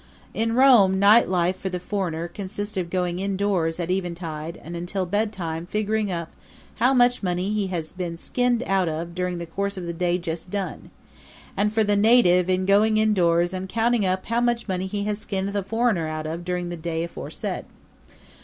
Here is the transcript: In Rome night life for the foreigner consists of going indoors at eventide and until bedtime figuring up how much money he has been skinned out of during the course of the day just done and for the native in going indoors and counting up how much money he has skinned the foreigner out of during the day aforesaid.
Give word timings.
In 0.33 0.55
Rome 0.55 0.97
night 0.97 1.29
life 1.29 1.57
for 1.57 1.69
the 1.69 1.79
foreigner 1.79 2.27
consists 2.27 2.75
of 2.75 2.89
going 2.89 3.19
indoors 3.19 3.79
at 3.79 3.91
eventide 3.91 4.57
and 4.63 4.75
until 4.75 5.05
bedtime 5.05 5.67
figuring 5.67 6.11
up 6.11 6.31
how 6.77 6.91
much 6.91 7.21
money 7.21 7.53
he 7.53 7.67
has 7.67 7.93
been 7.93 8.17
skinned 8.17 8.63
out 8.65 8.89
of 8.89 9.13
during 9.13 9.37
the 9.37 9.45
course 9.45 9.77
of 9.77 9.85
the 9.85 9.93
day 9.93 10.17
just 10.17 10.49
done 10.49 10.89
and 11.55 11.71
for 11.71 11.83
the 11.83 11.95
native 11.95 12.49
in 12.49 12.65
going 12.65 12.97
indoors 12.97 13.53
and 13.53 13.69
counting 13.69 14.03
up 14.03 14.25
how 14.25 14.41
much 14.41 14.67
money 14.67 14.87
he 14.87 15.03
has 15.03 15.19
skinned 15.19 15.49
the 15.49 15.61
foreigner 15.61 16.07
out 16.07 16.25
of 16.25 16.43
during 16.43 16.69
the 16.69 16.75
day 16.77 17.03
aforesaid. 17.03 17.65